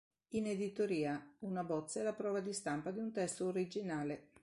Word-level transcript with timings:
In 0.29 0.47
editoria, 0.47 1.23
una 1.41 1.63
bozza 1.63 1.99
è 1.99 2.03
la 2.03 2.13
prova 2.15 2.39
di 2.39 2.53
stampa 2.53 2.89
di 2.89 2.97
un 2.97 3.11
testo 3.11 3.45
originale. 3.45 4.29